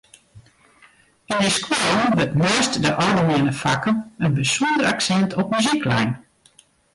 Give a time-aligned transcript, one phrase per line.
[1.33, 6.11] Yn dy skoallen wurdt neist de algemiene fakken in bysûnder aksint op muzyk lein.